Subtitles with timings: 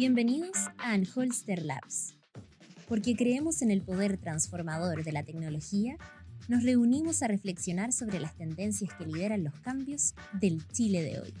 [0.00, 2.14] Bienvenidos a Anholster Labs.
[2.88, 5.98] Porque creemos en el poder transformador de la tecnología,
[6.48, 11.34] nos reunimos a reflexionar sobre las tendencias que lideran los cambios del Chile de hoy.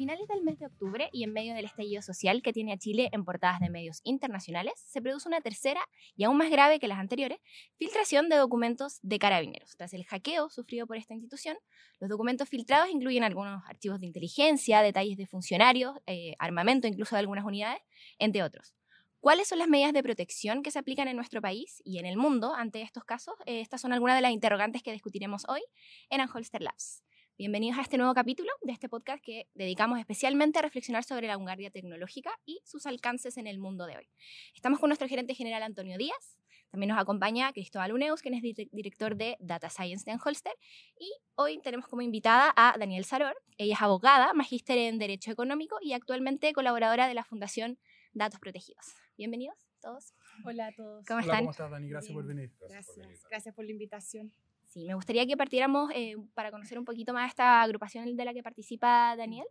[0.00, 3.10] Finales del mes de octubre y en medio del estallido social que tiene a Chile
[3.12, 5.82] en portadas de medios internacionales, se produce una tercera
[6.16, 7.38] y aún más grave que las anteriores,
[7.76, 9.76] filtración de documentos de carabineros.
[9.76, 11.58] Tras el hackeo sufrido por esta institución,
[11.98, 17.20] los documentos filtrados incluyen algunos archivos de inteligencia, detalles de funcionarios, eh, armamento incluso de
[17.20, 17.82] algunas unidades,
[18.18, 18.72] entre otros.
[19.20, 22.16] ¿Cuáles son las medidas de protección que se aplican en nuestro país y en el
[22.16, 23.34] mundo ante estos casos?
[23.44, 25.60] Eh, estas son algunas de las interrogantes que discutiremos hoy
[26.08, 27.02] en Anholster Labs.
[27.40, 31.38] Bienvenidos a este nuevo capítulo de este podcast que dedicamos especialmente a reflexionar sobre la
[31.38, 34.06] vanguardia tecnológica y sus alcances en el mundo de hoy.
[34.54, 36.36] Estamos con nuestro gerente general Antonio Díaz,
[36.70, 40.52] también nos acompaña Cristóbal Uneus, quien es director de Data Science de Anholster,
[40.98, 43.34] y hoy tenemos como invitada a Daniel Saror.
[43.56, 47.78] Ella es abogada, magíster en Derecho Económico y actualmente colaboradora de la Fundación
[48.12, 48.84] Datos Protegidos.
[49.16, 50.12] Bienvenidos todos.
[50.44, 51.06] Hola a todos.
[51.06, 51.38] ¿Cómo Hola, están?
[51.38, 51.88] ¿cómo estás, Dani?
[51.88, 52.52] Gracias por venir.
[52.68, 54.30] Gracias, gracias por la invitación.
[54.70, 58.32] Sí, me gustaría que partiéramos eh, para conocer un poquito más esta agrupación de la
[58.32, 59.44] que participa Daniel.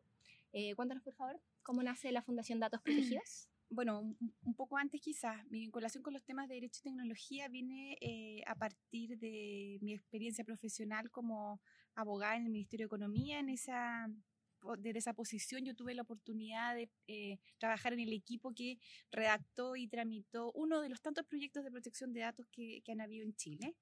[0.53, 3.49] Eh, cuéntanos, por favor, cómo nace la Fundación Datos Protegidos.
[3.71, 7.97] Bueno, un, poco antes quizás, mi vinculación con los temas de Derecho y Tecnología viene
[8.01, 11.61] eh, a partir de mi experiencia profesional como
[11.93, 13.37] abogada en el Ministerio de Economía.
[13.37, 14.09] En esa,
[14.79, 18.79] desde esa posición yo tuve la oportunidad de trabajar en el equipo que
[19.11, 23.01] redactó y tramitó uno de los tantos proyectos de protección de datos que, que han
[23.01, 23.75] habido en Chile.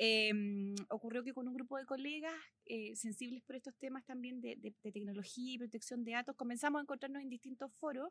[0.00, 2.32] Em, ocurrió que con un grupo de colegas
[2.66, 6.82] eh, sensibles por estos temas también de, de- tecnología y protección de datos, comenzamos a
[6.82, 8.10] encontrarnos en distintos foros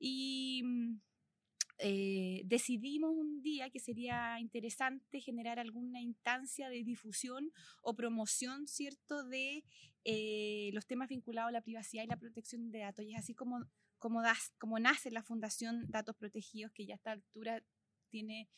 [0.00, 1.00] y mm,
[1.80, 7.52] eh, decidimos un día que sería interesante generar alguna instancia de difusión
[7.82, 9.64] o promoción, ¿cierto?, de
[10.04, 13.04] eh, los temas vinculados a la privacidad y la protección de datos.
[13.04, 13.64] Y es así como,
[13.98, 17.62] como nace la Fundación Datos Protegidos, que ya a esta altura
[18.10, 18.48] tiene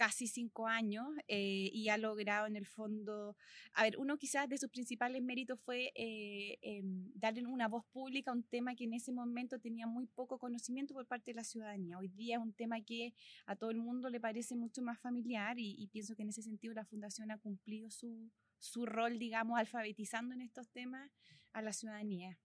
[0.00, 3.36] casi cinco años eh, y ha logrado en el fondo,
[3.74, 6.80] a ver, uno quizás de sus principales méritos fue eh,
[7.14, 10.94] darle una voz pública a un tema que en ese momento tenía muy poco conocimiento
[10.94, 11.98] por parte de la ciudadanía.
[11.98, 13.12] Hoy día es un tema que
[13.44, 16.40] a todo el mundo le parece mucho más familiar y, y pienso que en ese
[16.40, 21.10] sentido la Fundación ha cumplido su, su rol, digamos, alfabetizando en estos temas
[21.52, 22.38] a la ciudadanía.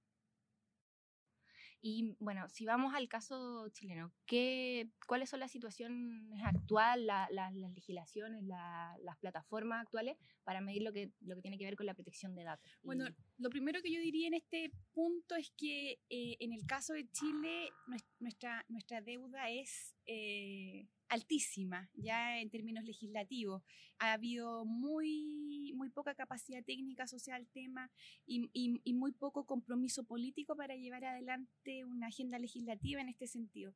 [1.87, 7.51] Y bueno, si vamos al caso chileno, ¿qué, ¿cuáles son las situaciones actuales, la- la-
[7.51, 11.75] las legislaciones, la- las plataformas actuales para medir lo que, lo que tiene que ver
[11.75, 12.65] con la protección de datos?
[12.81, 16.65] Bueno, Y- lo primero que yo diría en este punto es que eh, en el
[16.65, 20.84] caso de Chile nues- nuestra, nuestra deuda es eh,
[21.15, 23.63] altísima, ya en términos legislativos.
[23.99, 27.91] Ha habido muy, muy poca capacidad técnica social al tema
[28.25, 33.73] y, y- muy poco compromiso político para llevar adelante una agenda legislativa en este sentido.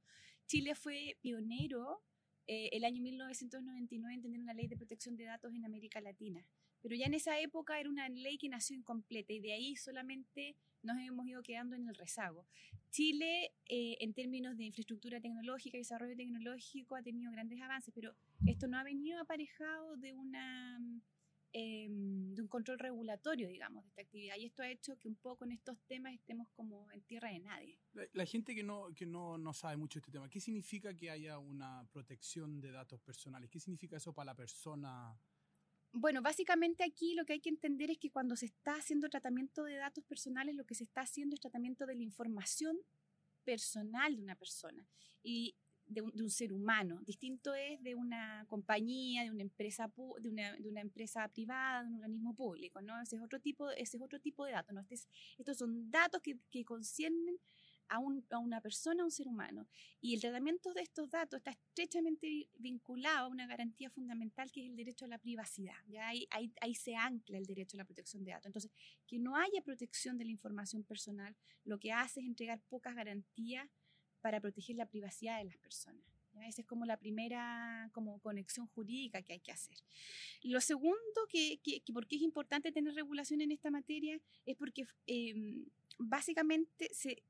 [0.48, 2.02] Chile fue pionero
[2.48, 6.46] eh, el año 1999 en tener una ley de protección de datos en América Latina.
[6.81, 10.56] Pero ya en esa época era una ley que nació incompleta y de ahí solamente
[10.84, 12.45] nos hemos ido quedando en el rezago.
[12.91, 18.16] Chile, eh, en términos de infraestructura tecnológica y desarrollo tecnológico, ha tenido grandes avances, pero
[18.45, 20.79] esto no ha venido aparejado de, una,
[21.51, 24.38] em, de un control regulatorio, digamos, de esta actividad.
[24.38, 27.40] Y esto ha hecho que un poco en estos temas estemos como en tierra de
[27.40, 27.78] nadie.
[27.94, 31.11] La, la gente que, no, que no, no sabe mucho este tema, ¿qué significa que
[31.11, 33.50] haya una protección de datos personales?
[33.50, 35.19] ¿Qué significa eso para la persona?
[35.92, 39.64] Bueno, básicamente aquí lo que hay que entender es que cuando se está haciendo tratamiento
[39.64, 42.78] de datos personales, lo que se está haciendo es tratamiento de la información
[43.44, 44.88] personal de una persona
[45.24, 45.56] y
[45.88, 47.02] de un, ser humano.
[47.04, 51.90] Distinto es de una compañía, de una empresa, de una, de una empresa privada, de
[51.90, 53.02] un organismo público, ¿no?
[53.02, 54.82] Ese es otro tipo, ese es otro tipo de datos, ¿no?
[54.82, 55.08] Este es-
[55.40, 57.40] estos son datos que, que conciernen
[57.90, 59.68] a, un- a una persona, a un ser humano.
[60.00, 64.62] Y el tratamiento de estos datos está estrechamente vi- vinculado a una garantía fundamental que
[64.64, 65.76] es el derecho a la privacidad.
[65.88, 66.08] ¿ya?
[66.08, 68.46] Ahí, ahí, ahí se ancla el derecho a la protección de datos.
[68.48, 68.72] Entonces,
[69.08, 73.68] que no haya protección de la información personal, lo que hace es entregar pocas garantías
[74.22, 76.03] para proteger la privacidad de las personas.
[76.34, 76.47] ¿ya?
[76.47, 79.78] Esa es como la primera como conexión jurídica que hay que hacer.
[80.44, 84.56] Lo segundo, que, que, que por qué es importante tener regulación en esta materia, es
[84.58, 85.34] porque eh,
[85.97, 87.24] básicamente se,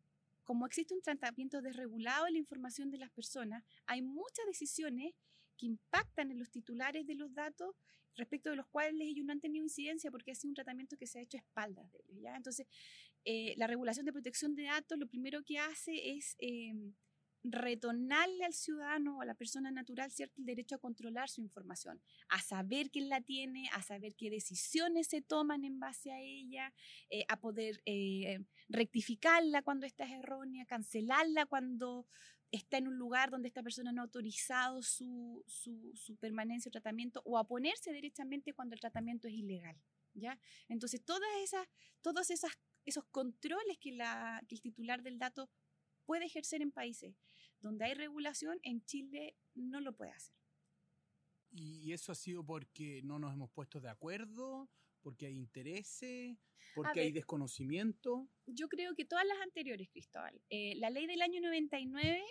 [0.50, 5.13] como existe un tratamiento desregulado de la información de las personas, hay muchas decisiones
[5.56, 7.75] que impactan en los titulares de los datos
[8.16, 11.06] respecto de los cuales ellos no han tenido incidencia porque ha sido un tratamiento que
[11.06, 12.24] se ha hecho a espaldas de ellos.
[12.24, 12.36] ¿ya?
[12.36, 12.66] Entonces,
[13.25, 16.74] eh, la regulación de protección de datos lo primero que hace es eh,
[17.44, 22.02] retornarle al ciudadano o a la persona natural cierto el derecho a controlar su información,
[22.28, 26.74] a saber quién la tiene, a saber qué decisiones se toman en base a ella,
[27.10, 32.08] eh, a poder eh, rectificarla cuando esta es errónea, cancelarla cuando
[32.52, 37.22] está en un lugar donde esta persona no ha autorizado su, su, permanencia o tratamiento
[37.26, 39.78] o a ponerse derechamente cuando el tratamiento es ilegal.
[40.14, 40.40] ¿ya?
[40.68, 41.68] Entonces, todas esas,
[42.02, 42.52] todos esas,
[42.86, 45.50] esos controles que, la, que el titular del dato
[46.10, 47.14] puede ejercer en países
[47.60, 50.36] donde hay regulación, en Chile no lo puede hacer.
[51.52, 54.72] ¿Y eso ha sido porque no nos hemos puesto de acuerdo?
[55.02, 56.36] ¿Porque hay intereses?
[56.74, 58.28] ¿Porque hay desconocimiento?
[58.48, 60.42] Yo creo que todas las anteriores, Cristóbal.
[60.50, 62.24] Eh, la ley del año 99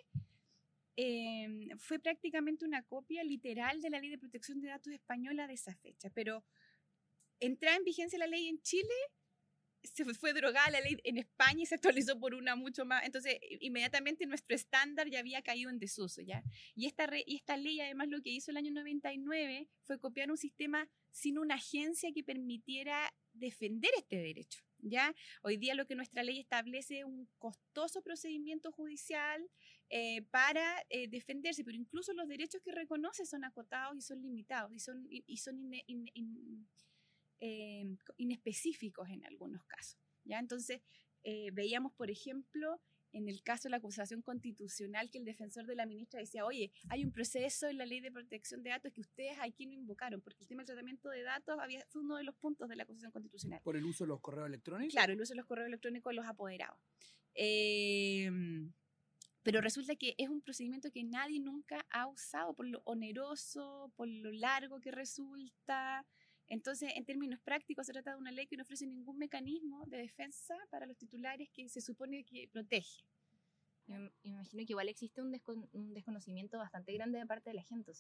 [0.97, 5.55] eh, fue prácticamente una copia literal de la ley de protección de datos española de
[5.55, 6.45] esa fecha, pero
[7.39, 8.99] entraba en vigencia la ley en Chile
[9.83, 13.05] se fue drogada la ley en España y se actualizó por una mucho más.
[13.05, 16.43] Entonces, inmediatamente nuestro estándar ya había caído en desuso, ¿ya?
[16.75, 20.37] Y esta, y esta ley, además, lo que hizo el año 99 fue copiar un
[20.37, 25.15] sistema sin una agencia que permitiera defender este derecho, ¿ya?
[25.43, 29.49] Hoy día lo que nuestra ley establece es un costoso procedimiento judicial
[29.91, 34.73] eh, para eh, defenderse, pero incluso los derechos que reconoce son acotados y son limitados
[34.73, 35.71] y son, y, son
[37.40, 37.85] eh,
[38.17, 39.99] inespecíficos en algunos casos.
[40.25, 40.38] ¿ya?
[40.38, 40.81] Entonces,
[41.25, 42.81] eh, veíamos, por ejemplo,
[43.12, 46.70] en el caso de la acusación constitucional que el defensor de la ministra decía, oye,
[46.90, 50.20] hay un proceso en la ley de protección de datos que ustedes aquí no invocaron,
[50.20, 52.82] porque el tema del tratamiento de datos había, fue uno de los puntos de la
[52.82, 53.61] acusación constitucional.
[53.62, 54.93] ¿Por el uso de los correos electrónicos?
[54.93, 56.79] Claro, el uso de los correos electrónicos de los apoderados.
[57.35, 58.73] Em,
[59.43, 64.08] pero resulta que es un procedimiento que nadie nunca ha usado por lo oneroso, por
[64.08, 66.06] lo largo que resulta,
[66.49, 69.99] entonces, en términos prácticos, se trata de una ley que no ofrece ningún mecanismo de
[69.99, 73.05] defensa para los titulares que se supone que protege.
[73.87, 75.33] Me imagino que igual existe un,
[75.95, 77.93] desconocimiento bastante grande de parte de la gente,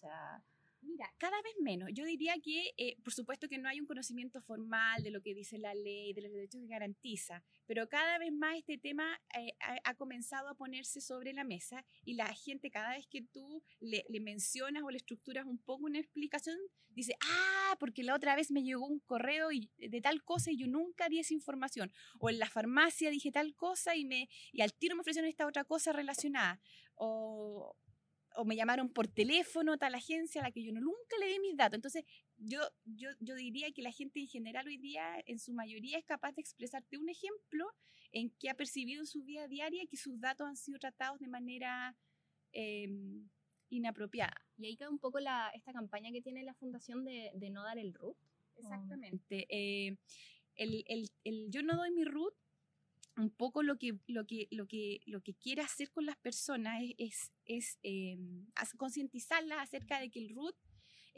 [0.88, 1.90] Mira, cada vez menos.
[1.92, 5.34] Yo diría que, eh, por supuesto que no hay un conocimiento formal de lo que
[5.34, 9.52] dice la ley, de los derechos que garantiza, pero cada vez más este tema eh,
[9.84, 14.02] ha, comenzado a ponerse sobre la mesa y la gente cada vez que tú le,
[14.20, 16.56] mencionas o le estructuras un poco una explicación,
[16.88, 20.56] dice, ah, porque la otra vez me llegó un correo y, de tal cosa y
[20.56, 21.92] yo nunca di esa información.
[22.18, 25.46] O en la farmacia dije tal cosa y, me, y al tiro me ofrecieron esta
[25.46, 26.58] otra cosa relacionada.
[26.94, 27.76] O,
[28.38, 31.40] o me llamaron por teléfono tal agencia a la que yo no, nunca le di
[31.40, 31.74] mis datos.
[31.74, 32.04] Entonces,
[32.36, 36.04] yo, yo, yo diría que la gente en general hoy día, en su mayoría, es
[36.04, 37.66] capaz de expresarte un ejemplo
[38.12, 41.26] en que ha percibido en su vida diaria que sus datos han sido tratados de
[41.26, 41.96] manera
[42.52, 43.28] em,
[43.70, 44.40] inapropiada.
[44.56, 47.64] Y ahí cae un poco la, esta campaña que tiene la fundación de, de no
[47.64, 48.16] dar el root.
[48.56, 49.46] Exactamente.
[49.48, 49.96] Eh,
[50.54, 52.34] el, el, el, yo no doy mi root
[53.18, 56.82] un poco lo que, lo que, lo que, lo que quiere hacer con las personas
[56.96, 60.56] es, es, em, concientizarlas acerca de que el root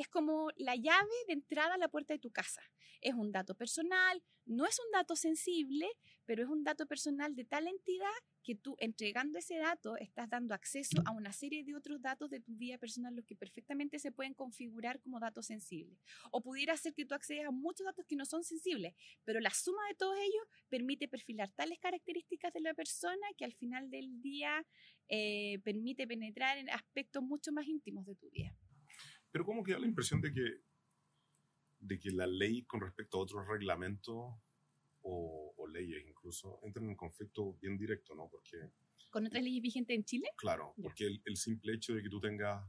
[0.00, 2.62] es como la llave de entrada a la puerta de tu casa.
[3.02, 5.87] Es un dato personal, no es un dato sensible,
[6.25, 8.08] pero es un dato personal de tal entidad
[8.43, 12.41] que tú entregando ese dato estás dando acceso a una serie de otros datos de
[12.41, 15.99] tu vida personal, los que perfectamente se pueden configurar como datos sensibles.
[16.31, 18.94] O pudiera ser que tú accedas a muchos datos que no son sensibles,
[19.25, 23.53] pero la suma de todos ellos permite perfilar tales características de la persona que al
[23.53, 24.67] final del día
[25.08, 28.56] eh, permite penetrar en aspectos mucho más íntimos de tu vida.
[29.31, 30.62] Pero ¿cómo queda la impresión de que,
[31.79, 34.35] de que la ley con respecto a otros reglamentos
[35.03, 38.29] o, leyes incluso entran en conflicto bien directo, ¿no?
[38.29, 38.72] Porque...
[39.08, 40.29] ¿Con otras leyes vigentes en Chile?
[40.37, 42.69] Claro, porque el, simple hecho de que tú tengas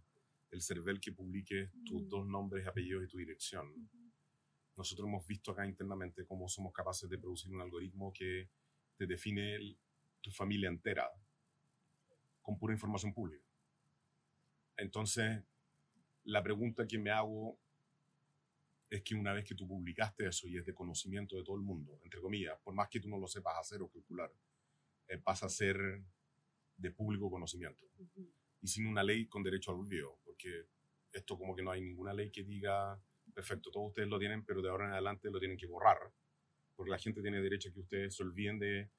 [0.52, 2.10] el CERVEL que publique tus mm.
[2.10, 3.90] dos nombres, apellidos y tu dirección.
[4.78, 8.52] Nosotros hemos visto acá internamente cómo somos capaces de producir un algoritmo que
[8.98, 9.58] te define
[10.22, 11.10] tu familia entera
[12.42, 13.48] con pura información pública.
[14.78, 15.44] Entonces,
[16.26, 17.58] la pregunta que me hago
[18.90, 21.62] es que una vez que tú publicaste eso y es de conocimiento de todo el
[21.62, 24.32] mundo, entre comillas, por más que tú no lo sepas hacer o calcular,
[25.08, 25.78] eh, pasa a ser
[26.76, 27.86] de público conocimiento.
[28.62, 30.66] Y sin una ley con derecho al olvido, porque
[31.14, 33.02] esto como que no hay ninguna ley que diga,
[33.34, 35.98] perfecto, todos ustedes lo tienen, pero de ahora en adelante lo tienen que borrar,
[36.76, 38.90] porque la gente tiene derecho a que ustedes se olviden de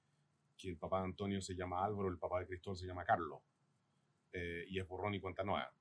[0.57, 3.41] que el papá de Antonio se llama Álvaro, el papá de Cristóbal se llama Carlos,
[4.33, 5.73] eh, y es borrón y cuenta nueva.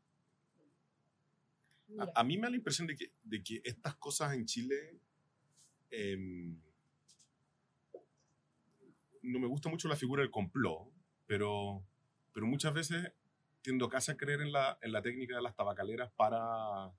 [2.16, 5.00] A, mí me da la impresión de que, de que estas cosas en Chile...
[5.90, 6.58] Em,
[9.24, 10.92] no me gusta mucho la figura del complot,
[11.28, 11.84] pero,
[12.34, 13.14] pero muchas veces
[13.62, 16.92] tiendo casi a creer en la, en la técnica de las tabacaleras para,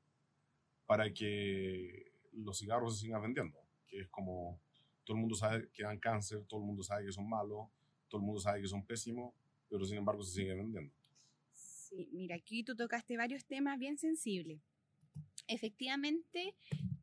[0.86, 3.58] para que los cigarros se sigan vendiendo.
[3.86, 4.60] Que es como
[5.04, 7.68] todo el mundo sabe que dan cáncer, todo el mundo sabe que son malos,
[8.08, 9.34] todo el mundo sabe que son pésimos,
[9.68, 10.94] pero sin embargo se siguen vendiendo.
[11.52, 14.60] Sí, mira, aquí tú tocaste varios temas bien sensibles.
[15.46, 16.54] Efectivamente,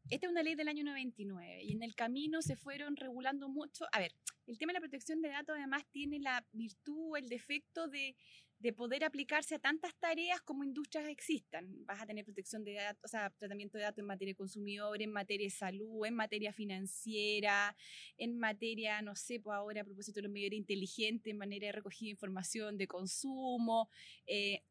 [0.10, 3.86] esta es una ley del año 99 y en el camino se fueron regulando mucho.
[3.92, 4.14] A ver,
[4.48, 8.16] el tema de la protección de datos además tiene la virtud el defecto de,
[8.60, 11.86] de poder aplicarse a tantas tareas como industrias existan.
[11.86, 15.02] Vas a tener protección de datos, o sea, tratamiento de datos en materia de consumidor,
[15.02, 17.76] en materia de salud, en materia financiera,
[18.18, 21.72] en materia, no sé, pues ahora a propósito de los medios inteligentes, en manera de
[21.72, 23.90] recogida de información de consumo.
[24.28, 24.62] Eh,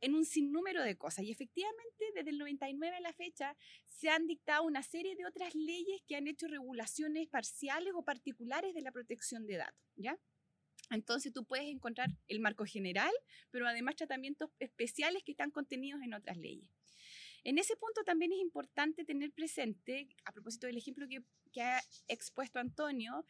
[0.00, 1.24] en, un sinnúmero de cosas.
[1.24, 5.54] Y efectivamente, desde el 99 a la fecha, se han dictado una serie de otras
[5.54, 10.18] leyes que han hecho regulaciones parciales o particulares de la protección de datos, ¿ya?
[10.90, 13.12] Entonces tú puedes encontrar el marco general,
[13.50, 16.70] pero además tratamientos especiales que están contenidos en otras leyes.
[17.44, 21.22] En ese punto también es importante tener presente, a propósito del ejemplo que,
[21.52, 23.24] que ha expuesto Antonio,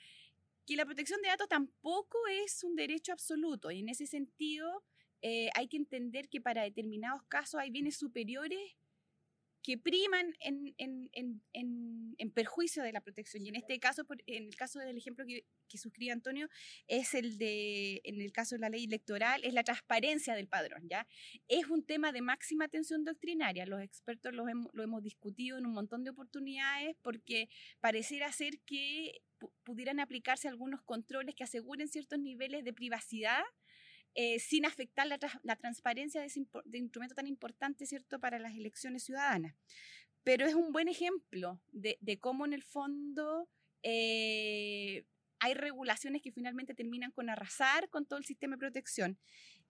[0.66, 4.84] que la protección de datos tampoco es un derecho absoluto y en ese sentido
[5.22, 8.60] eh, hay que entender que para determinados casos hay bienes superiores
[9.62, 13.44] que priman en, en, en, en, perjuicio de la protección.
[13.44, 16.48] Y en este caso, en el caso del ejemplo que, que suscribe Antonio,
[16.88, 20.88] es el de, en el caso de la ley electoral, es la transparencia del padrón,
[20.88, 21.06] ¿ya?
[21.46, 23.64] Es un tema de máxima atención doctrinaria.
[23.66, 27.48] Los expertos lo hemos, lo hemos discutido en un montón de oportunidades porque
[27.80, 29.22] pareciera ser que
[29.64, 33.42] pudieran aplicarse algunos controles que aseguren ciertos niveles de privacidad
[34.14, 39.54] eh, sin afectar la, transparencia de ese instrumento tan importante, ¿cierto?, para las elecciones ciudadanas.
[40.22, 43.48] Pero es un buen ejemplo de, de cómo en el fondo
[43.82, 45.04] eh,
[45.40, 49.18] hay regulaciones que finalmente terminan con arrasar con todo el sistema de protección.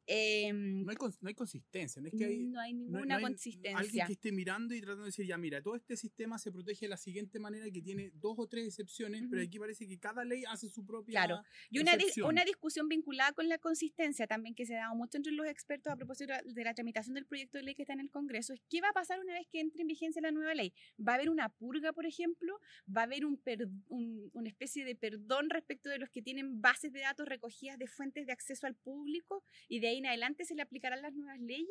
[0.07, 3.79] Em, no, hay, no, hay, consistencia, no es que hay, no hay ninguna consistencia.
[3.79, 6.87] Alguien que esté mirando y tratando de decir, ya mira, todo este sistema se protege
[6.87, 10.25] de la siguiente manera que tiene dos o tres excepciones, pero aquí parece que cada
[10.25, 11.13] ley hace su propia.
[11.13, 11.93] Claro, y una,
[12.27, 15.93] una discusión vinculada con la consistencia también que se ha dado mucho entre los expertos
[15.93, 18.61] a propósito de la tramitación del proyecto de ley que está en el Congreso es
[18.69, 20.73] qué va a pasar una vez que entre en vigencia la nueva ley.
[20.99, 22.59] ¿Va a haber una purga, por ejemplo?
[22.89, 23.41] ¿Va a haber un,
[23.89, 27.87] un una especie de perdón respecto de los que tienen bases de datos recogidas de
[27.87, 31.41] fuentes de acceso al público y de ahí en adelante se le aplicarán las nuevas
[31.41, 31.69] leyes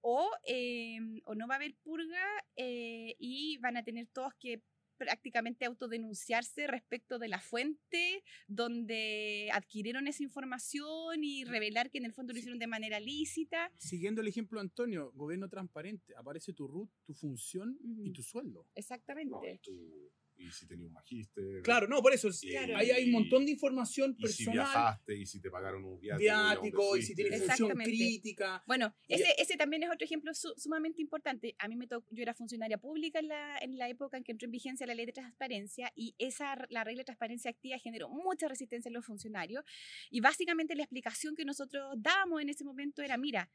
[0.00, 2.24] o, em, o no va a haber purga
[2.56, 4.62] eh, y van a tener todos que
[4.96, 12.12] prácticamente autodenunciarse respecto de la fuente donde adquirieron esa información y revelar que en el
[12.12, 13.70] fondo lo hicieron de manera lícita.
[13.76, 18.66] Siguiendo el ejemplo, Antonio, gobierno transparente, aparece tu RUT, tu función y tu sueldo.
[18.74, 19.60] Exactamente
[20.38, 21.62] y si tenía un magíster.
[21.62, 22.28] Claro, no, por eso.
[22.74, 24.30] ahí hay un montón de información personal.
[24.30, 26.22] Y si viajaste, y si te pagaron un viático.
[26.22, 28.62] Viático, y si tienes función crítica.
[28.66, 31.54] Bueno, ese, ese también es otro ejemplo sumamente importante.
[31.58, 34.32] A mí me tocó, yo era funcionaria pública en la, en la época en que
[34.32, 38.08] entró en vigencia la ley de transparencia y esa, la regla de transparencia activa generó
[38.08, 39.64] mucha resistencia en los funcionarios.
[40.10, 43.50] Y básicamente la explicación que nosotros dábamos en ese momento era, mira,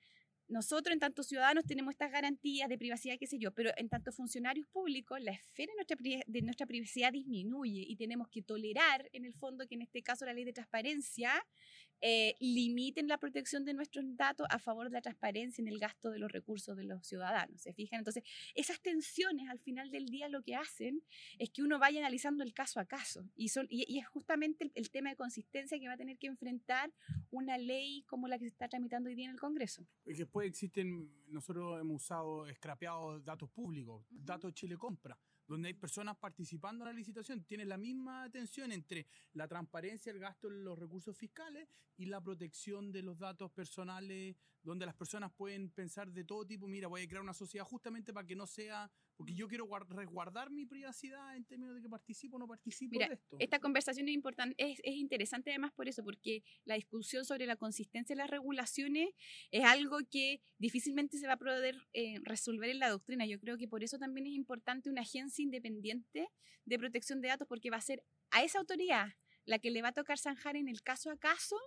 [0.48, 4.12] nosotros en tanto ciudadanos tenemos estas garantías de privacidad, qué sé yo, pero en tanto
[4.12, 9.26] funcionarios públicos la esfera de nuestra, de nuestra privacidad disminuye y tenemos que tolerar en
[9.26, 11.32] el fondo que en este caso la ley de transparencia
[12.06, 16.12] eh, limiten la protección de nuestros datos a favor de la transparencia en el gasto
[16.12, 17.62] de los recursos de los ciudadanos.
[17.62, 18.00] ¿Se fijan?
[18.00, 18.24] Entonces,
[18.56, 21.02] esas tensiones al final del día lo que hacen
[21.40, 23.26] es que uno vaya analizando el caso a caso.
[23.38, 26.92] Y, son, y, es justamente el, tema de consistencia que va a tener que enfrentar
[27.32, 29.88] una ley como la que se está tramitando hoy día en el Congreso.
[30.06, 35.18] Y después existen, nosotros hemos usado, scrapeados datos públicos, datos Chile Compra
[35.48, 40.20] donde hay personas participando en la licitación, tiene la misma tensión entre la transparencia, el
[40.20, 45.32] gasto de los recursos fiscales y la protección de los datos personales, donde las personas
[45.32, 48.48] pueden pensar de todo tipo, mira, voy a crear una sociedad justamente para que no
[48.48, 52.92] sea porque yo quiero resguardar mi privacidad en términos de que participo o no participo
[52.92, 53.38] Mira, de esto.
[53.40, 57.56] Esta conversación es, importante, es, es, interesante además por eso, porque la discusión sobre la
[57.56, 59.10] consistencia de las regulaciones
[59.52, 63.26] es algo que difícilmente se va a poder eh, resolver en la doctrina.
[63.26, 66.30] Yo creo que por eso también es importante una agencia independiente
[66.66, 69.08] de protección de datos, porque va a ser a esa autoridad
[69.46, 71.58] la que le va a tocar zanjar en el caso a caso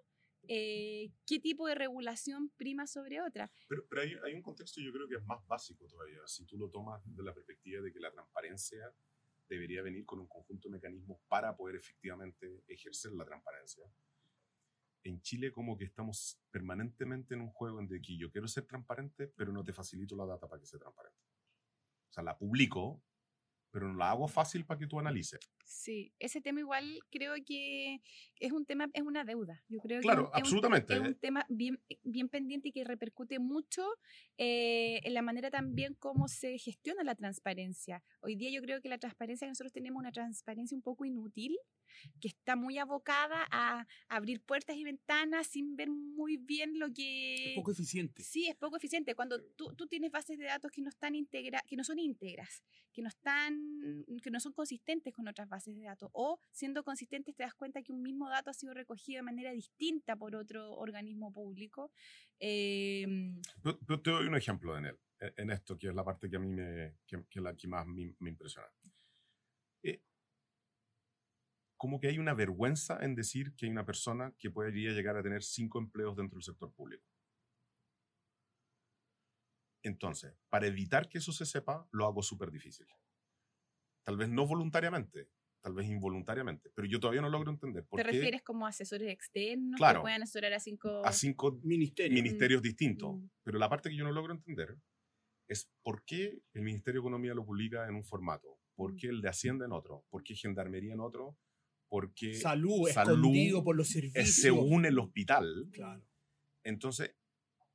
[0.48, 3.50] eh, qué tipo de regulación prima sobre otra.
[3.68, 6.20] Pero, pero hay, hay, un contexto yo creo que es más básico todavía.
[6.26, 8.92] Si tú lo tomas desde la perspectiva de que la transparencia
[9.48, 13.84] debería venir con un conjunto de mecanismos para poder efectivamente ejercer la transparencia.
[15.02, 18.66] En Chile como que estamos permanentemente en un juego en de que yo quiero ser
[18.66, 21.20] transparente, pero no te facilito la data para que sea transparente.
[22.10, 23.02] O sea, la publico,
[23.70, 25.40] pero no la hago fácil para que tú analices.
[25.64, 28.00] Sí, ese tema igual creo que
[28.40, 29.62] es un tema, es una deuda.
[29.68, 30.94] Yo creo claro, que absolutamente.
[30.94, 33.86] Es un, tema bien, bien pendiente y que repercute mucho
[34.38, 38.02] eh, en la manera también como se gestiona la transparencia.
[38.20, 41.56] Hoy día yo creo que la transparencia nosotros tenemos una transparencia un poco inútil
[42.20, 47.50] que está muy abocada a abrir puertas y ventanas sin ver muy bien lo que...
[47.50, 48.22] Es poco eficiente.
[48.22, 49.14] Sí, es poco eficiente.
[49.14, 52.62] Cuando tú, tú tienes bases de datos que no, están integra que no son íntegras,
[52.92, 57.34] que no, están, que no son consistentes con otras bases de datos, o siendo consistentes
[57.34, 60.72] te das cuenta que un mismo dato ha sido recogido de manera distinta por otro
[60.74, 61.92] organismo público.
[62.40, 63.06] Eh...
[63.62, 66.48] te doy un ejemplo, Daniel, e, en esto, que es la parte que a mí
[66.48, 68.68] me, que, que la que más me, me impresiona.
[71.76, 75.22] Como que hay una vergüenza en decir que hay una persona que podría llegar a
[75.22, 77.04] tener cinco empleos dentro del sector público.
[79.82, 82.86] Entonces, para evitar que eso se sepa, lo hago súper difícil.
[84.04, 85.28] Tal vez no voluntariamente,
[85.62, 88.12] tal vez involuntariamente, pero yo todavía no logro entender por ¿Te qué.
[88.12, 93.16] refieres como asesores externos claro, que puedan asesorar a cinco, a cinco ministerios, ministerios distintos?
[93.16, 93.28] Mm.
[93.42, 94.76] Pero la parte que yo no logro entender
[95.48, 98.96] es por qué el Ministerio de Economía lo publica en un formato, por Mm.
[98.96, 101.36] qué el de Hacienda en otro, por qué Gendarmería en otro,
[102.00, 104.24] porque salud, salud escondido por los servicios.
[104.28, 105.68] es según el hospital.
[105.72, 106.02] Claro.
[106.62, 107.14] Entonces,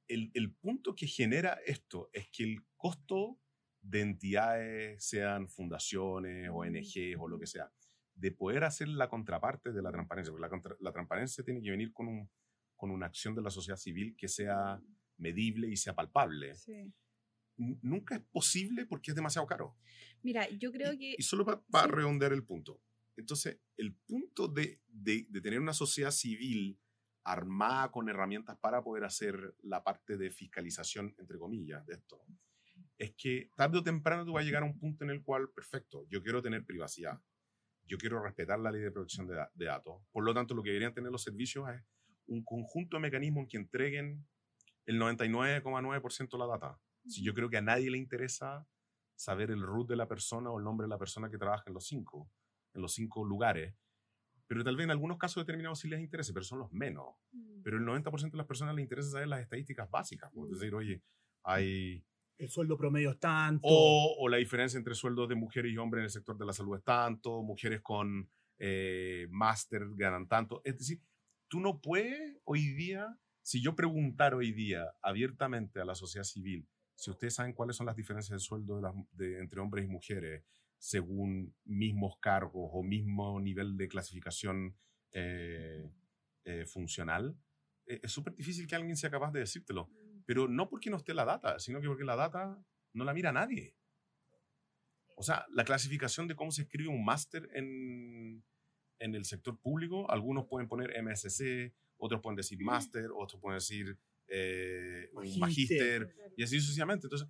[0.08, 3.40] el, el punto que genera esto es que el costo
[3.82, 7.72] de entidades, sean fundaciones, ONGs o lo que sea,
[8.14, 11.72] de poder hacer la contraparte de la transparencia, porque la, contra- la transparencia tiene que
[11.72, 12.30] venir con, un,
[12.76, 14.80] con una acción de la sociedad civil que sea
[15.18, 16.54] medible y sea palpable.
[16.56, 16.94] Sí.
[17.58, 19.76] Nunca es posible porque es demasiado caro.
[20.24, 21.16] Mira, yo creo Y- que...
[21.18, 21.92] Y, solo para sí.
[21.92, 22.82] redondear el punto.
[23.16, 26.80] Entonces, el punto de, de- de tener una sociedad civil
[27.24, 32.24] armada con herramientas para poder hacer la parte de fiscalización, entre comillas, de esto,
[32.98, 35.50] es que tarde o temprano tú vas a llegar a un punto en el cual,
[35.50, 37.20] perfecto, yo quiero tener privacidad,
[37.86, 40.70] yo quiero respetar la ley de protección de, de datos, por lo tanto lo que
[40.70, 41.82] deberían tener los servicios es
[42.28, 44.26] un conjunto de mecanismos que entreguen
[44.86, 46.80] el 99,9% de la data.
[47.08, 48.68] Si yo creo que a nadie le interesa
[49.16, 51.74] saber el root de la persona o el nombre de la persona que trabaja en
[51.74, 52.30] los cinco,
[52.74, 53.76] en los cinco lugares,
[54.48, 57.06] pero tal vez en algunos casos determinados sí les interese, pero son los menos.
[57.64, 60.74] Pero el 90% de las personas les interesa saber las estadísticas básicas, pues, es decir,
[60.76, 61.02] oye,
[61.44, 62.04] hay...
[62.38, 63.62] El sueldo promedio es tanto.
[63.68, 66.54] O, o la diferencia entre sueldos de mujeres y hombres en el sector de la
[66.54, 70.62] salud es tanto, mujeres con eh, máster ganan tanto.
[70.66, 71.02] Es decir,
[71.48, 76.68] tú no puedes hoy día, si yo preguntar hoy día abiertamente a la sociedad civil,
[76.96, 79.88] si ustedes saben cuáles son las diferencias de sueldo de las- de- entre hombres y
[79.88, 80.44] mujeres
[80.82, 84.76] según mismos cargos o mismo nivel de clasificación
[85.12, 85.88] eh,
[86.44, 87.38] eh, funcional,
[87.86, 89.92] eh, es súper difícil que alguien sea capaz de decírtelo.
[90.26, 92.60] Pero no porque no esté la data, sino que porque la data
[92.94, 93.76] no la mira nadie.
[95.16, 98.44] O sea, la clasificación de cómo se escribe un máster en,
[98.98, 104.00] en el sector público, algunos pueden poner MSC, otros pueden decir máster, otros pueden decir
[104.28, 107.06] eh, magíster, y así sucesivamente.
[107.06, 107.30] Entonces,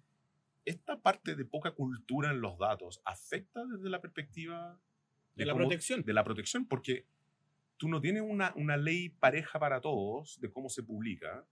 [0.66, 4.80] esta parte de poca cultura en los datos afecta desde la perspectiva
[5.36, 6.04] De la cómo- protección.
[6.04, 7.08] De la protección, porque
[7.78, 11.48] tú no tienes una, una ley pareja para todos de cómo se publica.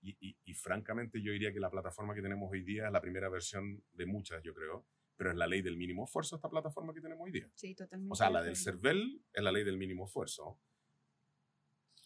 [0.00, 3.00] Y, y- y francamente yo diría que la plataforma que tenemos hoy día es la
[3.00, 6.94] primera versión de muchas, yo creo, pero es la ley del mínimo esfuerzo esta plataforma
[6.94, 7.50] que tenemos hoy día.
[7.54, 8.12] Sí, totalmente.
[8.12, 8.54] O sea, la del.
[8.56, 10.60] CERVEL es la ley del mínimo esfuerzo.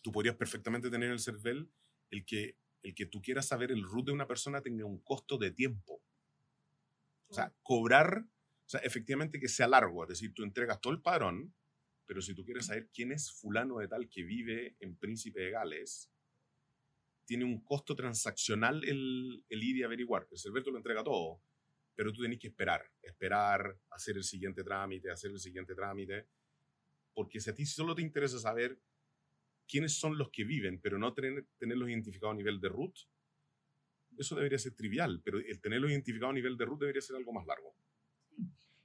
[0.02, 1.70] Tú podrías perfectamente tener en el CERVEL
[2.10, 5.38] el que, el que tú quieras saber el root de una persona tenga un costo
[5.38, 6.02] de tiempo.
[7.32, 11.00] O sea, cobrar, o sea, efectivamente que sea largo, es decir, tú entregas todo el
[11.00, 11.54] padrón,
[12.06, 15.50] pero si tú quieres saber quién es fulano de tal que vive en Príncipe de
[15.50, 16.10] Gales,
[17.24, 20.28] tiene un costo transaccional el, el ir y averiguar.
[20.30, 21.42] El server te lo entrega todo,
[21.94, 26.28] pero tú tenés que esperar, esperar, hacer el siguiente trámite, hacer el siguiente trámite,
[27.14, 28.78] porque si a ti solo te interesa saber
[29.66, 32.94] quiénes son los que viven, pero no tener, tenerlos identificados a nivel de root,
[34.18, 37.32] eso debería ser trivial, pero el tenerlos identificados a nivel de root debería ser algo
[37.32, 37.74] más largo.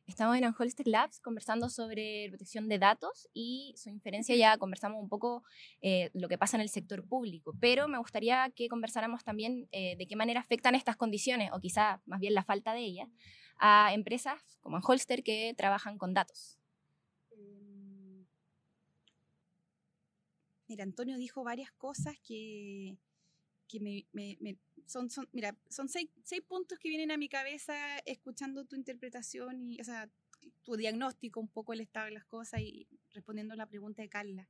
[0.07, 5.09] Estamos en Holster Labs conversando sobre protección de datos y su inferencia ya conversamos un
[5.09, 5.43] poco
[5.81, 9.97] eh, lo que pasa en el sector público, pero me gustaría que conversáramos también eh,
[9.97, 13.09] de qué manera afectan estas condiciones, o quizá más bien la falta de ellas,
[13.57, 16.57] a empresas como Holster que trabajan con datos.
[17.31, 18.25] Em,
[20.69, 22.97] Mira, Antonio dijo varias cosas que,
[23.67, 27.29] que me, me- me- son, son, mira, son seis, seis puntos que vienen a mi
[27.29, 30.09] cabeza escuchando tu interpretación y, o sea,
[30.63, 34.09] tu diagnóstico, un poco el estado de las cosas y respondiendo a la pregunta de
[34.09, 34.49] Carla.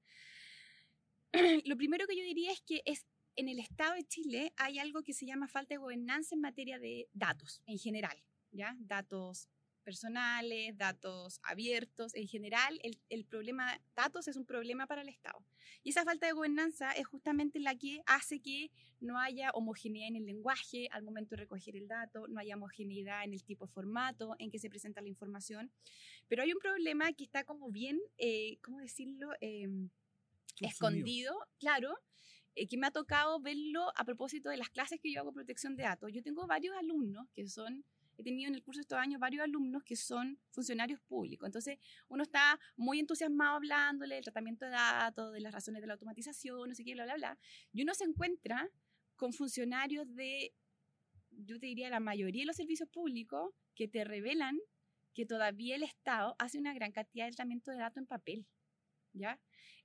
[1.66, 5.04] Lo primero que yo diría es que es en el Estado de Chile hay algo
[5.04, 8.76] que se llama falta de gobernanza en materia de datos en general, ¿ya?
[8.80, 9.48] Datos
[9.88, 12.14] personales, datos abiertos.
[12.14, 15.42] En general, el, el problema datos es un problema para el Estado.
[15.82, 18.70] Y esa falta de gobernanza es justamente la que hace que
[19.00, 23.24] no haya homogeneidad en el lenguaje al momento de recoger el dato, no haya homogeneidad
[23.24, 25.72] en el tipo de formato en que se presenta la información.
[26.28, 29.30] Pero hay un problema que está como bien, eh, ¿cómo decirlo?
[29.40, 29.90] Em,
[30.60, 31.98] escondido, claro,
[32.56, 35.78] eh, que me ha tocado verlo a propósito de las clases que yo hago protección
[35.78, 36.12] de datos.
[36.12, 37.86] Yo tengo varios alumnos que son
[38.18, 41.48] he tenido en el curso estos años varios alumnos que son funcionarios públicos.
[41.48, 41.78] Entonces,
[42.08, 46.70] uno está muy entusiasmado hablándole del tratamiento de datos, de las razones de la automatización,
[46.70, 47.40] no sé qué, bla, bla, bla.
[47.72, 48.70] Y uno se encuentra
[49.16, 50.54] con funcionarios de,
[51.32, 54.58] yo te diría, la mayoría de los servicios públicos que te revelan
[55.14, 58.46] que todavía el Estado hace una gran cantidad de tratamiento de datos en papel.
[59.14, 59.40] ¿Ya?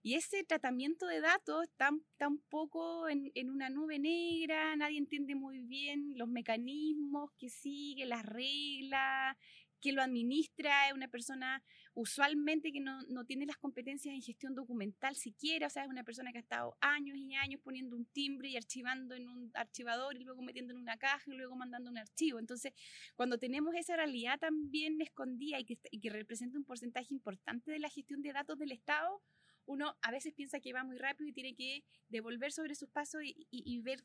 [0.04, 1.90] Y ese tratamiento de datos está,
[2.26, 8.26] un poco en, una nube negra, nadie entiende muy bien los mecanismos que sigue, las
[8.26, 9.36] reglas,
[9.82, 11.62] que lo administra, es una persona
[11.94, 16.04] usualmente que no, no, tiene las competencias en gestión documental siquiera, o sea, es una
[16.04, 20.16] persona que ha estado años y años poniendo un timbre y archivando en un archivador
[20.16, 22.38] y luego metiendo en una caja y luego mandando un archivo.
[22.38, 22.72] Entonces,
[23.16, 27.90] cuando tenemos esa realidad también escondida y que, que representa un porcentaje importante de la
[27.90, 29.20] gestión de datos del Estado,
[29.66, 33.22] uno a veces piensa que va muy rápido y tiene que devolver sobre sus pasos
[33.24, 34.04] y, ver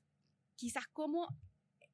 [0.55, 1.27] quizás cómo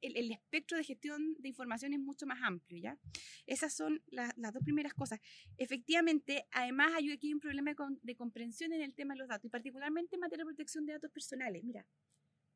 [0.06, 2.98] el, espectro de gestión de información es mucho más amplio, ¿ya?
[3.46, 5.20] Esas son las dos primeras cosas.
[5.56, 9.48] Efectivamente, además hay aquí un problema de, comprensión en el tema de los datos, y
[9.48, 11.64] particularmente en materia de protección de datos personales.
[11.64, 11.86] Mira,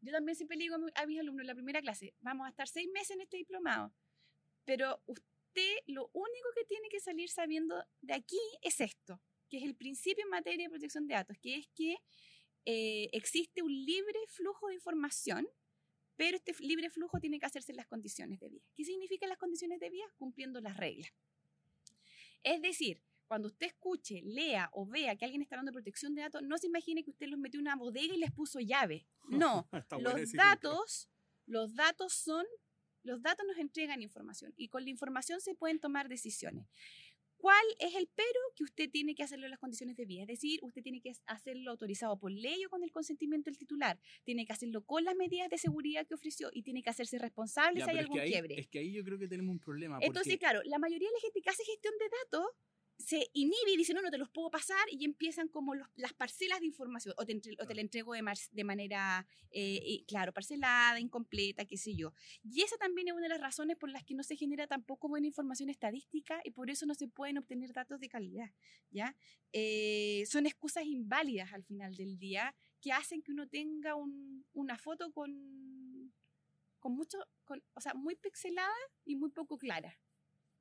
[0.00, 2.88] yo también siempre digo a mis alumnos en la primera clase, vamos a estar seis
[2.92, 3.92] meses en este diplomado,
[4.64, 9.64] pero usted lo único que tiene que salir sabiendo de aquí es esto que es
[9.64, 11.96] el principio en materia de protección de datos, que es que
[12.64, 15.48] eh, existe un libre flujo de información,
[16.18, 18.62] pero este libre flujo tiene que hacerse en las condiciones de vía.
[18.74, 20.04] ¿Qué significan las condiciones de vía?
[20.18, 21.12] Cumpliendo las reglas.
[22.42, 26.22] Es decir, cuando usted escuche, lea o vea que alguien está hablando de protección de
[26.22, 29.06] datos, no se imagine que usted los metió en una bodega y les puso llave.
[29.28, 29.68] No,
[30.00, 31.08] los datos,
[31.46, 32.44] los datos son,
[33.04, 36.66] los datos nos entregan información y con la información se pueden tomar decisiones.
[37.38, 40.22] ¿Cuál es el pero que usted tiene que hacerlo en las condiciones de vía?
[40.22, 43.98] Es decir, usted tiene que hacerlo autorizado por ley o con el consentimiento del titular.
[44.24, 47.84] Tiene que hacerlo con las medidas de seguridad que ofreció y tiene que hacerse responsable
[47.84, 48.58] si hay algún quiebre.
[48.58, 49.98] Es que ahí yo creo que tenemos un problema.
[50.00, 52.46] Entonces, claro, la mayoría de la gente que hace gestión de datos
[52.98, 56.58] se inhibe y dice, no, no te los puedo pasar y empiezan como las parcelas
[56.58, 61.64] de información o te, o te la entrego de, de manera, eh, claro, parcelada, incompleta,
[61.64, 62.12] qué sé yo.
[62.42, 65.08] Y esa también es una de las razones por las que no se genera tampoco
[65.08, 68.50] buena información estadística y por eso no se pueden obtener datos de calidad,
[68.90, 69.16] ¿ya?
[69.52, 74.76] Eh, son excusas inválidas al final del día que hacen que uno tenga un, una
[74.76, 76.12] foto con,
[76.80, 79.96] con mucho, con, o sea, muy pixelada y muy poco clara.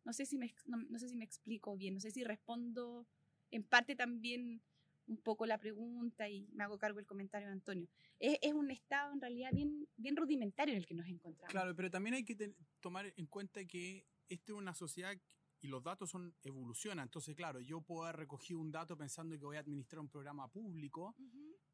[0.07, 3.05] No sé, si me, no, sé si me explico bien, no sé si respondo
[3.51, 4.61] en parte también
[5.05, 7.89] un poco la pregunta y me hago cargo del comentario de Antonio.
[8.17, 11.51] Es, es, un estado en realidad bien, bien rudimentario en el que nos encontramos.
[11.51, 15.13] Claro, pero también hay que tomar en cuenta que esto es una sociedad
[15.59, 17.07] y los datos son evolucionan.
[17.07, 20.47] Entonces, claro, yo puedo haber recogido un dato pensando que voy a administrar un programa
[20.47, 21.17] público,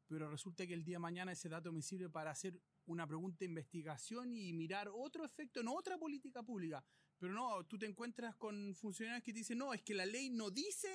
[0.08, 3.38] pero resulta que el día de mañana ese dato me sirve para hacer una pregunta
[3.40, 6.84] de investigación y mirar otro efecto en otra política pública.
[7.18, 10.30] Pero no, tú te encuentras con funcionarios que te dicen, no, es que la ley
[10.30, 10.88] no dice...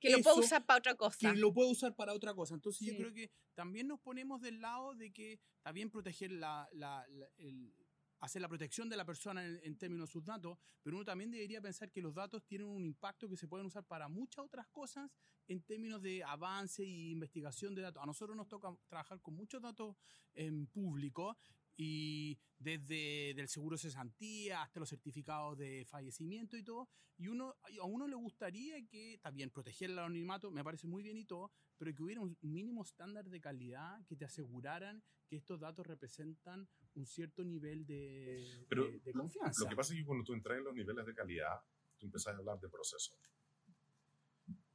[0.00, 1.18] Que lo puedo usar para otra cosa.
[1.18, 2.54] Que lo puedo usar para otra cosa.
[2.54, 6.68] Entonces yo creo que también nos ponemos del lado de que está bien proteger la,
[6.72, 7.04] la,
[7.36, 7.74] el,
[8.20, 11.60] hacer la protección de la persona en, términos de sus datos, pero uno también debería
[11.60, 15.10] pensar que los datos tienen un impacto que se pueden usar para muchas otras cosas
[15.46, 18.02] en términos de avance e investigación de datos.
[18.02, 19.96] A nosotros nos toca trabajar con muchos datos
[20.34, 21.36] en público
[21.78, 26.88] y desde el seguro de cesantía hasta los certificados de fallecimiento y todo.
[27.16, 31.16] Y uno, a uno le gustaría que, también proteger el anonimato, me parece muy bien
[31.16, 35.60] y todo, pero que hubiera un mínimo estándar de calidad que te aseguraran que estos
[35.60, 38.66] datos representan un cierto nivel de,
[39.04, 39.64] de, confianza.
[39.64, 41.60] Lo que pasa es que cuando tú entras en los niveles de calidad,
[41.96, 43.16] tú empiezas a hablar de procesos.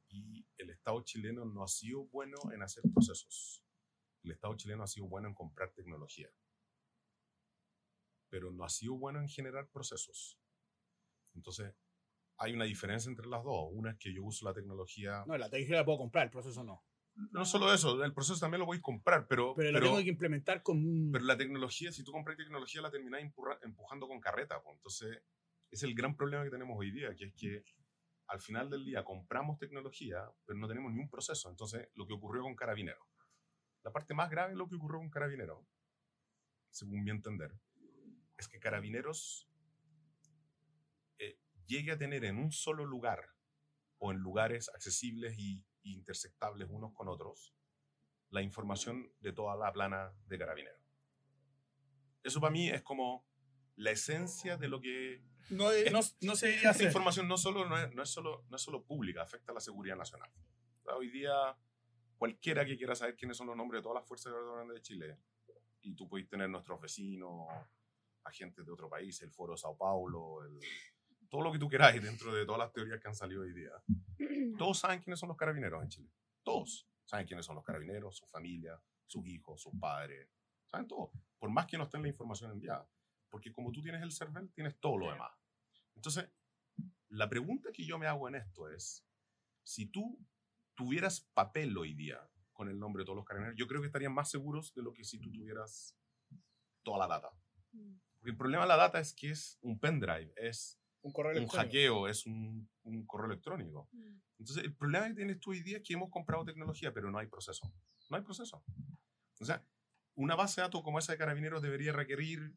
[0.08, 3.62] Y el Estado chileno no ha sido bueno en hacer procesos.
[4.22, 6.30] El Estado chileno ha sido bueno en comprar tecnología
[8.34, 10.40] pero no ha sido bueno en generar procesos.
[11.36, 11.72] Entonces,
[12.36, 13.68] hay una diferencia entre las dos.
[13.70, 15.22] Una es que yo uso la tecnología.
[15.24, 16.84] No, la tecnología la puedo comprar, el proceso no.
[17.30, 19.54] No solo eso, el proceso también lo voy a comprar, pero.
[19.54, 21.12] Pero, lo tengo que implementar con.
[21.12, 23.22] Pero la tecnología, si tú compras tecnología, la terminás
[23.62, 24.60] empujando con carreta.
[24.68, 25.22] Entonces,
[25.70, 27.64] es el gran problema que tenemos hoy día, que es que
[28.26, 31.48] al final del día compramos tecnología, pero no tenemos ni un proceso.
[31.50, 33.06] Entonces, lo que ocurrió con Carabinero.
[33.84, 35.64] La parte más grave es lo que ocurrió con Carabinero,
[36.70, 37.52] según mi entender,
[38.36, 39.48] es que Carabineros
[41.18, 43.30] eh, llegue a tener en un solo lugar
[43.98, 47.54] o en lugares accesibles y intersectables unos con otros
[48.34, 50.80] la información de toda la plana de carabineros.
[52.24, 53.24] Eso para mí es como
[53.76, 55.22] la esencia de lo que...
[55.50, 58.56] No, eh, no, no se Esta información no, solo, no, es, no, es solo, no
[58.56, 60.30] es solo pública, afecta a la seguridad nacional.
[60.96, 61.32] Hoy día,
[62.16, 64.82] cualquiera que quiera saber quiénes son los nombres de todas las fuerzas de orden de
[64.82, 65.18] Chile,
[65.82, 67.46] y tú puedes tener nuestros vecinos,
[68.24, 70.58] agentes de otro país, el Foro Sao Paulo, el,
[71.28, 73.72] todo lo que tú queráis dentro de todas las teorías que han salido hoy día.
[74.58, 76.10] Todos saben quiénes son los carabineros en Chile.
[76.44, 80.28] Todos saben quiénes son los carabineros, su familia, sus hijos, sus padres.
[80.66, 81.10] Saben todo.
[81.38, 82.88] Por más que no estén la información enviada.
[83.28, 85.32] Porque como tú tienes el CERVEL, tienes todo lo demás.
[85.96, 86.30] Entonces,
[87.08, 89.04] la pregunta que yo me hago en esto es,
[89.64, 90.18] si tú
[90.74, 92.20] tuvieras papel hoy día
[92.52, 94.92] con el nombre de todos los carabineros, yo creo que estarían más seguros de lo
[94.92, 95.96] que si tú tuvieras
[96.84, 97.30] toda la data.
[98.24, 98.26] Mm.
[98.26, 101.48] Porque el problema de la data es que es un pendrive, es un correo un
[101.48, 103.88] hackeo, es un, un correo electrónico.
[103.92, 104.18] Mm.
[104.38, 107.18] Entonces, el problema que tienes tú hoy día es que hemos comprado tecnología, pero no
[107.18, 107.72] hay proceso.
[108.10, 108.64] No hay proceso.
[109.40, 109.62] O sea,
[110.14, 112.54] una base de datos como esa de carabineros debería requerir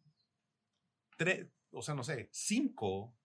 [1.18, 3.16] tres, o sea, no sé, cinco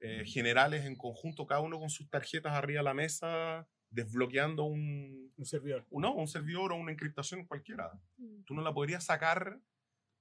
[0.00, 5.32] eh, generales en conjunto, cada uno con sus tarjetas arriba de la mesa, desbloqueando un,
[5.36, 5.86] Un servidor.
[5.90, 7.92] un- no, un servidor o una encriptación cualquiera.
[8.16, 8.42] Mm.
[8.44, 9.60] Tú no la podrías sacar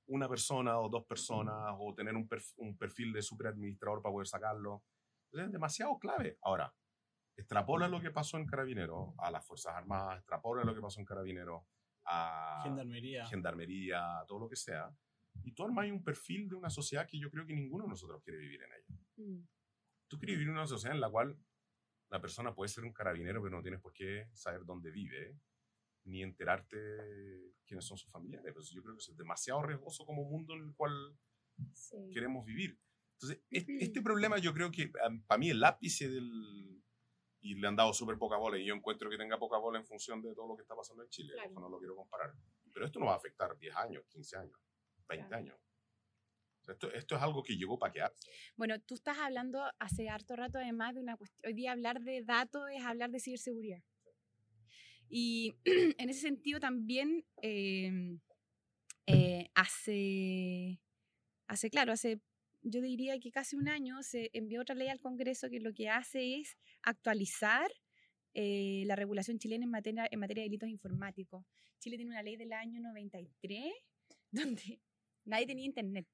[0.07, 4.27] una persona o dos personas o tener un, perf- un perfil de superadministrador para poder
[4.27, 4.83] sacarlo.
[5.31, 6.37] Es demasiado clave.
[6.41, 6.73] Ahora,
[7.35, 11.05] extrapola lo que pasó en Carabineros a las Fuerzas Armadas, extrapola lo que pasó en
[11.05, 11.63] Carabineros
[12.05, 13.25] a Gendarmería.
[13.27, 14.95] Gendarmería, a todo lo que sea.
[15.43, 18.21] Y tú armas un perfil de una sociedad que yo creo que ninguno de nosotros
[18.23, 19.01] quiere vivir en ella.
[19.17, 19.47] Mm.
[20.07, 21.35] Tú quieres vivir en una sociedad en la cual
[22.11, 25.35] la persona puede ser un carabinero, pero no tienes por qué saber dónde vive,
[26.05, 26.77] ni enterarte
[27.65, 28.53] quiénes son sus familiares.
[28.53, 31.17] Pues yo creo que eso es demasiado riesgoso como mundo en el cual
[31.73, 31.95] Sí.
[32.11, 32.79] queremos vivir.
[33.13, 34.91] Entonces, este, este problema yo creo que
[35.27, 36.81] para mí el ápice del...
[37.45, 39.85] Y le han dado súper poca bola, y yo encuentro que tenga poca bola en
[39.85, 41.33] función de todo lo que está pasando en Chile.
[41.33, 41.51] Claro.
[41.59, 42.33] No lo quiero comparar.
[42.73, 44.57] Pero esto no va a afectar 10 años, 15 años,
[45.09, 45.43] 20 Claro.
[45.43, 45.57] años.
[46.65, 48.31] Esto, esto es algo que llegó para quedarse.
[48.55, 51.41] Bueno, tú estás hablando hace harto rato además de una cuestión.
[51.45, 53.83] Hoy día hablar de datos es hablar de ciberseguridad.
[55.09, 55.55] Y
[55.97, 58.17] en ese sentido también eh,
[59.07, 60.79] eh, hace,
[61.47, 62.21] hace, claro, hace,
[62.61, 65.89] yo diría que casi un año se envió otra ley al Congreso que lo que
[65.89, 67.69] hace es actualizar
[68.33, 71.45] eh, la regulación chilena en materia, en materia de delitos informáticos.
[71.79, 73.73] Chile tiene una ley del año 93
[74.31, 74.79] donde
[75.25, 76.07] nadie tenía internet.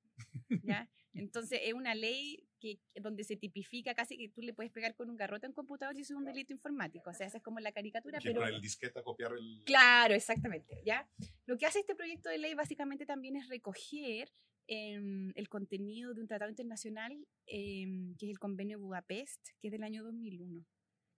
[0.64, 0.90] ¿ya?
[1.14, 5.10] Entonces es una ley que, donde se tipifica casi que tú le puedes pegar con
[5.10, 7.10] un garrote a un computador si eso es un delito informático.
[7.10, 8.46] O sea, esa es como la caricatura, Que pero...
[8.46, 9.64] el disquete a copiar el...
[9.66, 11.10] Claro, exactamente, ¿ya?
[11.46, 14.32] Lo que hace este proyecto de ley básicamente también es recoger
[14.68, 17.12] em, el contenido de un tratado internacional
[17.48, 20.66] em, que es el Convenio de Budapest, que es del año 2001,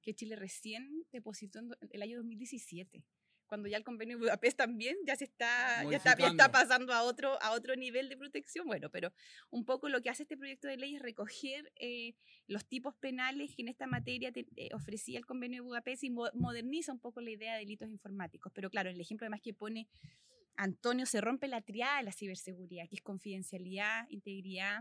[0.02, 3.04] que Chile recién depositó en el año 2017
[3.52, 6.94] cuando ya el convenio de Budapest también ya se está, ya está, ya está pasando
[6.94, 8.66] a otro, a otro nivel de protección.
[8.66, 9.12] Bueno, pero
[9.50, 12.16] un poco lo que hace este proyecto de ley es recoger eh,
[12.48, 16.10] los tipos penales que en esta materia te- eh, ofrecía el convenio de Budapest y
[16.12, 18.54] mo- moderniza un poco la idea de delitos informáticos.
[18.56, 19.90] Pero claro, el ejemplo además que pone
[20.56, 24.80] Antonio se rompe la triada de la ciberseguridad, que es confidencialidad, integridad,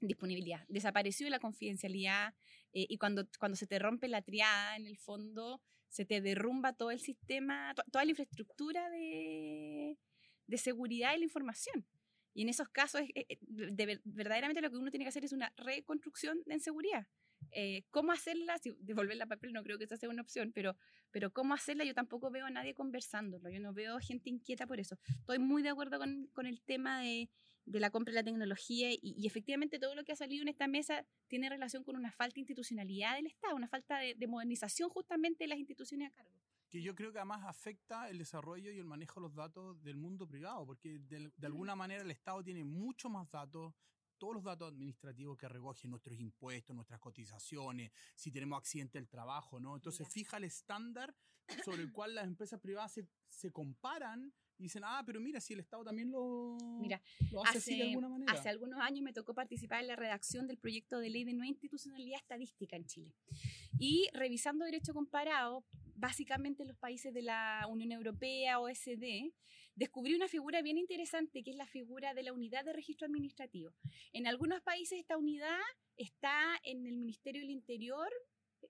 [0.00, 0.64] disponibilidad.
[0.68, 2.34] Desapareció la confidencialidad
[2.72, 6.72] eh, y cuando, cuando se te rompe la triada, en el fondo, se te derrumba
[6.72, 9.96] todo el sistema, to- toda la infraestructura de,
[10.46, 11.86] de seguridad de la información.
[12.34, 15.24] Y en esos casos, eh, eh, de ver- verdaderamente lo que uno tiene que hacer
[15.24, 17.06] es una reconstrucción en seguridad.
[17.52, 18.58] Eh, ¿Cómo hacerla?
[18.58, 20.76] Si devolverla a papel no creo que esa sea una opción, pero,
[21.10, 21.84] pero ¿cómo hacerla?
[21.84, 24.98] Yo tampoco veo a nadie conversándolo, yo no veo gente inquieta por eso.
[25.20, 27.28] Estoy muy de acuerdo con, con el tema de,
[27.66, 30.48] de la compra de la tecnología y, y efectivamente todo lo que ha salido en
[30.48, 34.26] esta mesa tiene relación con una falta de institucionalidad del Estado, una falta de, de
[34.26, 36.32] modernización justamente de las instituciones a cargo.
[36.70, 39.96] que yo creo que además afecta el desarrollo y el manejo de los datos del
[39.96, 43.72] mundo privado, porque de, de alguna manera el Estado tiene mucho más datos,
[44.18, 49.60] todos los datos administrativos que recogen nuestros impuestos, nuestras cotizaciones, si tenemos accidente del trabajo,
[49.60, 49.74] ¿no?
[49.76, 50.12] Entonces Ya.
[50.12, 51.14] fija el estándar
[51.64, 55.54] sobre el cual las empresas privadas se, se comparan y dicen, ah, pero mira, si
[55.54, 57.00] el Estado también lo, Mira,
[57.32, 58.32] lo hace así de alguna manera.
[58.32, 61.44] Hace algunos años me tocó participar en la redacción del proyecto de ley de no
[61.44, 63.14] institucionalidad estadística en Chile.
[63.78, 65.64] Y revisando derecho comparado,
[65.96, 69.32] básicamente en los países de la Unión Europea, OSD,
[69.74, 73.72] descubrí una figura bien interesante que es la figura de la unidad de registro administrativo.
[74.12, 75.58] En algunos países esta unidad
[75.96, 78.08] está en el Ministerio del Interior,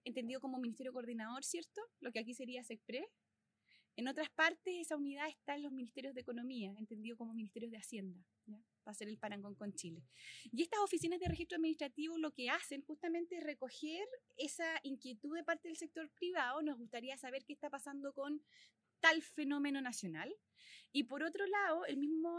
[0.04, 1.80] entendido como Ministerio Coordinador, ¿cierto?
[2.00, 3.06] Lo que aquí sería SECPRE.
[3.96, 7.78] En otras partes esa unidad está en los ministerios de Economía, entendido como Ministerios de
[7.78, 8.24] Hacienda.
[8.46, 8.60] ¿ya?
[8.84, 10.04] para hacer el parangón con Chile.
[10.52, 15.42] Y estas oficinas de registro administrativo lo que hacen justamente es recoger esa inquietud de
[15.42, 16.62] parte del sector privado.
[16.62, 18.42] Nos gustaría saber qué está pasando con
[19.00, 20.32] tal fenómeno nacional.
[20.92, 21.82] Y por otro lado,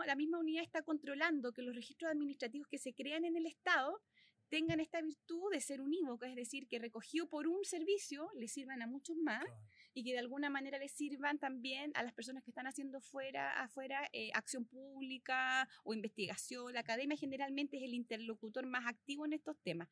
[0.05, 4.01] la misma unidad está controlando que los registros administrativos que se crean en el Estado
[4.47, 8.81] tengan esta virtud de ser unívocos, es decir, que recogido por un servicio le sirvan
[8.83, 9.43] a muchos más
[9.95, 13.63] y que de alguna manera les sirvan también a las personas que están haciendo fuera,
[13.63, 16.73] afuera eh, acción pública o investigación.
[16.73, 19.87] La academia generalmente es el interlocutor más activo en estos temas.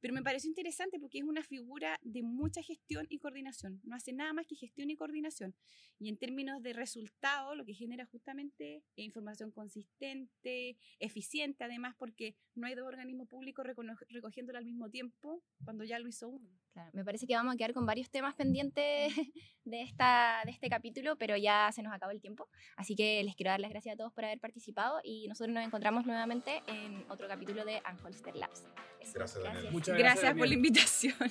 [0.00, 3.80] Pero me pareció interesante porque es una figura de mucha gestión y coordinación.
[3.82, 5.54] No hace nada más que gestión y coordinación.
[5.98, 12.66] Y en términos de resultado, lo que genera justamente información consistente, eficiente, además, porque no
[12.66, 13.66] hay dos organismos públicos
[14.10, 16.65] recogiéndola al mismo tiempo cuando ya lo hizo uno.
[16.76, 19.14] Claro, me parece que vamos a quedar con varios temas pendientes
[19.64, 22.50] de, esta, de este capítulo, pero ya se nos acabó el tiempo.
[22.76, 25.64] Así que les quiero dar las gracias a todos por haber participado y nosotros nos
[25.64, 28.66] encontramos nuevamente en otro capítulo de Anholster Labs.
[29.14, 29.72] gracias, Daniel.
[29.72, 31.14] Muchas gracias, por la invitación.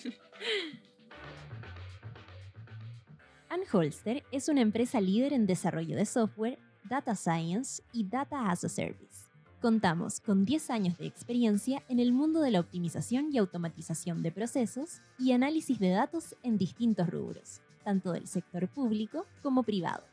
[3.50, 8.70] Anholster es una empresa líder en desarrollo de software, data science y data as a
[8.70, 9.25] service.
[9.66, 14.32] Contamos con 10 años de experiencia en el mundo de la optimización y automatización de
[14.32, 20.04] procesos y análisis de datos en distintos rubros tanto del sector público como privado.